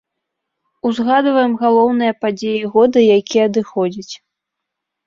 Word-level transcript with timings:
Узгадваем 0.89 1.53
галоўныя 1.61 2.17
падзеі 2.27 2.63
года, 2.75 2.99
які 3.17 3.37
адыходзіць. 3.47 4.13